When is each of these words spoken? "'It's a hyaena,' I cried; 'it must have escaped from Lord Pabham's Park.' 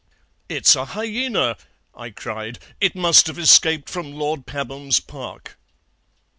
"'It's 0.49 0.75
a 0.75 0.83
hyaena,' 0.83 1.55
I 1.93 2.09
cried; 2.09 2.57
'it 2.79 2.95
must 2.95 3.27
have 3.27 3.37
escaped 3.37 3.87
from 3.87 4.13
Lord 4.13 4.47
Pabham's 4.47 4.99
Park.' 4.99 5.59